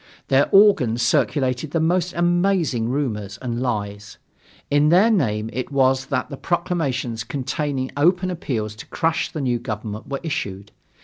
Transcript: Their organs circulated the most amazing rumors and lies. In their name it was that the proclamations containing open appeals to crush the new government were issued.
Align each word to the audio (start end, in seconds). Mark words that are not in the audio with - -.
Their 0.29 0.49
organs 0.51 1.03
circulated 1.03 1.69
the 1.69 1.79
most 1.79 2.13
amazing 2.15 2.89
rumors 2.89 3.37
and 3.39 3.61
lies. 3.61 4.17
In 4.71 4.89
their 4.89 5.11
name 5.11 5.51
it 5.53 5.71
was 5.71 6.07
that 6.07 6.31
the 6.31 6.37
proclamations 6.37 7.23
containing 7.23 7.91
open 7.95 8.31
appeals 8.31 8.73
to 8.77 8.87
crush 8.87 9.31
the 9.31 9.41
new 9.41 9.59
government 9.59 10.07
were 10.07 10.19
issued. 10.23 10.71